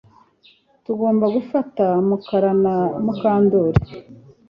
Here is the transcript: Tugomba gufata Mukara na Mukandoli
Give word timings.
Tugomba 0.85 1.25
gufata 1.35 1.85
Mukara 2.07 2.51
na 2.63 2.75
Mukandoli 3.03 3.81